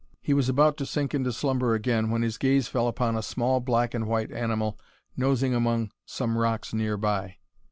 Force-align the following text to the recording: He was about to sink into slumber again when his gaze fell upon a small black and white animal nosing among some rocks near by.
He 0.19 0.33
was 0.33 0.49
about 0.49 0.77
to 0.77 0.85
sink 0.87 1.13
into 1.13 1.31
slumber 1.31 1.75
again 1.75 2.09
when 2.09 2.23
his 2.23 2.39
gaze 2.39 2.67
fell 2.67 2.87
upon 2.87 3.15
a 3.15 3.21
small 3.21 3.59
black 3.59 3.93
and 3.93 4.07
white 4.07 4.31
animal 4.31 4.79
nosing 5.15 5.53
among 5.53 5.91
some 6.07 6.39
rocks 6.39 6.73
near 6.73 6.97
by. 6.97 7.35